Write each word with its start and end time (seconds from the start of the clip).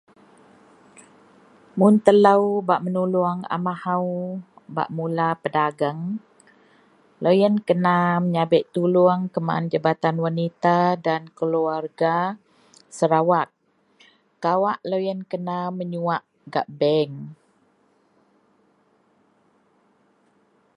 mun 1.77 1.95
telou 2.05 2.43
bak 2.69 2.79
menulung 2.85 3.39
a 3.53 3.55
mahou 3.65 4.09
bak 4.75 4.89
mula 4.97 5.29
pedagang, 5.43 6.01
loyien 7.23 7.55
kena 7.67 7.97
meyabek 8.25 8.63
tulung 8.73 9.21
kuman 9.33 9.63
jabatan 9.73 10.15
wanita 10.25 10.77
dan 11.05 11.21
keluarga 11.37 12.15
sarawak, 12.97 13.47
kawak 14.43 14.79
loyien 14.89 15.19
kena 15.31 15.57
menyuwak 15.77 16.23
gak 16.53 16.67
bank. 16.79 17.13